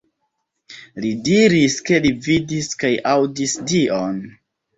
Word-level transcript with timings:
Li 1.03 1.11
diris 1.27 1.75
ke 1.89 1.99
li 2.07 2.13
vidis 2.29 2.71
kaj 2.85 2.91
aŭdis 3.13 3.55
Dion. 3.75 4.19